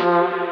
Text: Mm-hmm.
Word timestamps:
Mm-hmm. 0.00 0.49